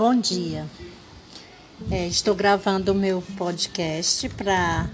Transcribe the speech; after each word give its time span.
Bom 0.00 0.18
dia. 0.18 0.66
É, 1.90 2.06
estou 2.06 2.34
gravando 2.34 2.92
o 2.92 2.94
meu 2.94 3.22
podcast 3.36 4.30
para 4.30 4.88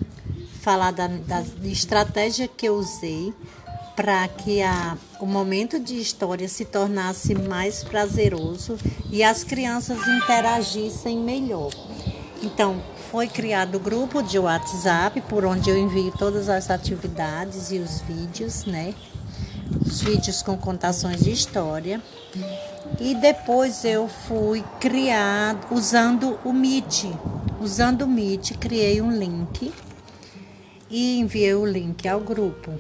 falar 0.61 0.91
da, 0.91 1.07
da 1.07 1.45
estratégia 1.63 2.49
que 2.49 2.67
eu 2.67 2.75
usei 2.75 3.33
para 3.95 4.27
que 4.27 4.61
a, 4.61 4.99
o 5.21 5.25
momento 5.25 5.79
de 5.79 5.95
história 5.95 6.49
se 6.49 6.65
tornasse 6.65 7.37
mais 7.37 7.85
prazeroso 7.85 8.77
e 9.09 9.23
as 9.23 9.45
crianças 9.45 9.97
interagissem 10.09 11.21
melhor. 11.21 11.71
Então, 12.43 12.83
foi 13.09 13.29
criado 13.29 13.77
o 13.77 13.81
grupo 13.81 14.25
de 14.25 14.41
WhatsApp 14.41 15.21
por 15.29 15.45
onde 15.45 15.71
eu 15.71 15.79
envio 15.79 16.11
todas 16.19 16.49
as 16.49 16.69
atividades 16.69 17.71
e 17.71 17.79
os 17.79 18.01
vídeos, 18.01 18.65
né? 18.65 18.93
Os 19.87 20.01
vídeos 20.01 20.43
com 20.43 20.59
contações 20.59 21.21
de 21.21 21.31
história. 21.31 22.03
E 23.01 23.15
depois 23.15 23.85
eu 23.85 24.09
fui 24.09 24.65
criar 24.81 25.57
usando 25.71 26.39
o 26.45 26.53
Meet. 26.53 27.05
Usando 27.61 28.03
o 28.03 28.07
Meet, 28.07 28.53
criei 28.59 29.01
um 29.01 29.11
link 29.11 29.73
e 30.91 31.19
enviei 31.19 31.55
o 31.55 31.67
link 31.67 32.09
ao 32.09 32.21
grupo. 32.21 32.73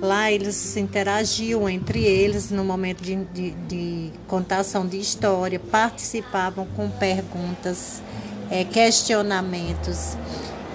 Lá 0.00 0.30
eles 0.30 0.76
interagiam 0.76 1.68
entre 1.68 2.04
eles 2.04 2.50
no 2.50 2.64
momento 2.64 3.02
de, 3.02 3.16
de, 3.26 3.50
de 3.52 4.12
contação 4.26 4.86
de 4.86 4.98
história, 4.98 5.58
participavam 5.58 6.66
com 6.76 6.90
perguntas, 6.90 8.02
é, 8.50 8.64
questionamentos 8.64 10.16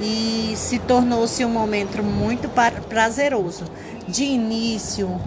e 0.01 0.53
se 0.55 0.79
tornou-se 0.79 1.43
um 1.43 1.49
momento 1.49 2.01
muito 2.01 2.49
prazeroso. 2.87 3.65
De 4.07 4.23
início, 4.23 5.19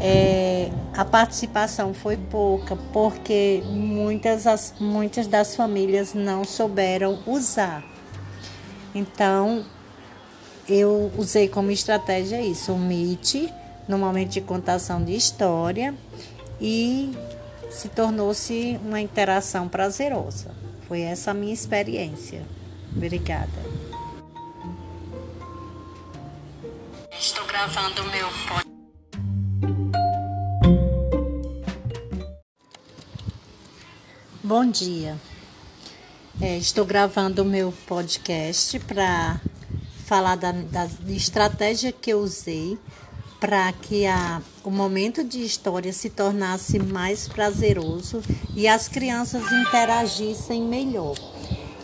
é, 0.00 0.70
a 0.96 1.04
participação 1.04 1.94
foi 1.94 2.16
pouca, 2.16 2.76
porque 2.92 3.62
muitas, 3.66 4.46
as, 4.46 4.74
muitas 4.80 5.26
das 5.26 5.54
famílias 5.54 6.14
não 6.14 6.44
souberam 6.44 7.18
usar. 7.26 7.84
Então, 8.94 9.64
eu 10.68 11.12
usei 11.18 11.48
como 11.48 11.70
estratégia 11.70 12.40
isso, 12.40 12.72
o 12.72 12.78
Meet, 12.78 13.50
no 13.86 13.98
momento 13.98 14.30
de 14.30 14.40
contação 14.40 15.02
de 15.04 15.14
história, 15.14 15.94
e 16.60 17.12
se 17.70 17.88
tornou-se 17.88 18.80
uma 18.84 19.00
interação 19.00 19.68
prazerosa. 19.68 20.52
Foi 20.88 21.00
essa 21.00 21.32
a 21.32 21.34
minha 21.34 21.52
experiência. 21.52 22.42
Obrigada. 22.94 23.50
Gravando 27.54 28.02
meu 28.10 28.28
podcast. 28.48 28.68
Bom 34.42 34.68
dia. 34.68 35.16
É, 36.42 36.58
estou 36.58 36.84
gravando 36.84 37.42
o 37.42 37.44
meu 37.44 37.72
podcast 37.86 38.80
para 38.80 39.40
falar 40.04 40.34
da, 40.34 40.50
da 40.50 40.88
estratégia 41.06 41.92
que 41.92 42.10
eu 42.10 42.18
usei 42.18 42.76
para 43.38 43.72
que 43.72 44.04
a, 44.04 44.42
o 44.64 44.70
momento 44.70 45.22
de 45.22 45.44
história 45.44 45.92
se 45.92 46.10
tornasse 46.10 46.80
mais 46.80 47.28
prazeroso 47.28 48.20
e 48.56 48.66
as 48.66 48.88
crianças 48.88 49.44
interagissem 49.52 50.60
melhor. 50.60 51.14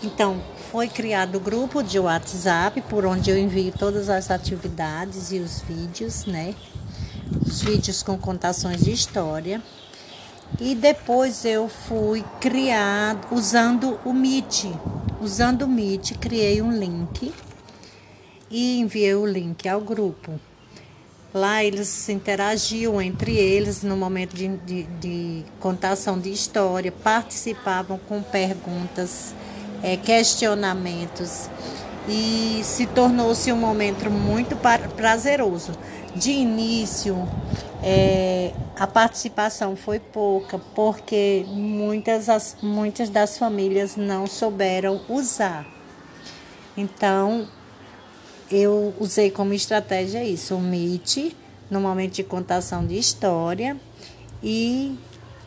Então, 0.02 0.42
foi 0.72 0.88
criado 0.88 1.34
o 1.34 1.40
grupo 1.40 1.82
de 1.82 1.98
WhatsApp 1.98 2.80
por 2.82 3.04
onde 3.04 3.30
eu 3.30 3.36
envio 3.36 3.70
todas 3.70 4.08
as 4.08 4.30
atividades 4.30 5.30
e 5.30 5.38
os 5.38 5.60
vídeos, 5.60 6.24
né? 6.24 6.54
Os 7.46 7.60
vídeos 7.60 8.02
com 8.02 8.16
contações 8.16 8.82
de 8.82 8.92
história. 8.92 9.62
E 10.58 10.74
depois 10.74 11.44
eu 11.44 11.68
fui 11.68 12.24
criar 12.40 13.28
usando 13.30 14.00
o 14.02 14.12
Meet. 14.12 14.64
Usando 15.20 15.62
o 15.62 15.68
Meet, 15.68 16.16
criei 16.18 16.62
um 16.62 16.72
link 16.72 17.34
e 18.50 18.80
enviei 18.80 19.14
o 19.14 19.26
link 19.26 19.68
ao 19.68 19.82
grupo. 19.82 20.40
Lá 21.32 21.62
eles 21.62 22.08
interagiam 22.08 23.00
entre 23.02 23.36
eles 23.36 23.82
no 23.82 23.96
momento 23.98 24.34
de, 24.34 24.48
de, 24.48 24.82
de 24.82 25.44
contação 25.60 26.18
de 26.18 26.32
história, 26.32 26.90
participavam 26.90 27.98
com 27.98 28.22
perguntas 28.22 29.34
é, 29.82 29.96
questionamentos 29.96 31.48
e 32.08 32.60
se 32.64 32.86
tornou-se 32.86 33.52
um 33.52 33.56
momento 33.56 34.10
muito 34.10 34.56
prazeroso. 34.96 35.72
De 36.14 36.32
início, 36.32 37.28
é, 37.82 38.52
a 38.76 38.86
participação 38.86 39.76
foi 39.76 40.00
pouca, 40.00 40.58
porque 40.74 41.44
muitas, 41.48 42.28
as, 42.28 42.56
muitas 42.62 43.08
das 43.08 43.38
famílias 43.38 43.96
não 43.96 44.26
souberam 44.26 45.00
usar. 45.08 45.66
Então, 46.76 47.46
eu 48.50 48.92
usei 48.98 49.30
como 49.30 49.54
estratégia 49.54 50.24
isso, 50.24 50.56
o 50.56 50.60
Meet, 50.60 51.32
no 51.70 51.80
momento 51.80 52.14
de 52.14 52.24
contação 52.24 52.84
de 52.84 52.98
história, 52.98 53.76
e 54.42 54.98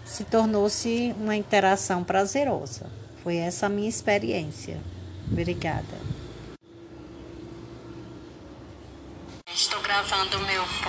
se 0.06 0.24
tornou-se 0.24 1.14
uma 1.20 1.36
interação 1.36 2.04
prazerosa. 2.04 3.03
Foi 3.24 3.38
essa 3.38 3.68
a 3.68 3.70
minha 3.70 3.88
experiência. 3.88 4.82
Obrigada. 5.32 5.98
Estou 9.48 9.82
gravando 9.82 10.40
meu 10.40 10.62
podcast. 10.62 10.84